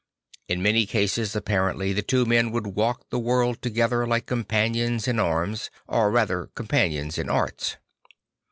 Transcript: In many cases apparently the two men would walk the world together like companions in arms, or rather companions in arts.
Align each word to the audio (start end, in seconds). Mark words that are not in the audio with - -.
In 0.47 0.63
many 0.63 0.87
cases 0.87 1.35
apparently 1.35 1.93
the 1.93 2.01
two 2.01 2.25
men 2.25 2.49
would 2.51 2.65
walk 2.65 3.05
the 3.11 3.19
world 3.19 3.61
together 3.61 4.07
like 4.07 4.25
companions 4.25 5.07
in 5.07 5.19
arms, 5.19 5.69
or 5.87 6.09
rather 6.09 6.47
companions 6.55 7.19
in 7.19 7.29
arts. 7.29 7.77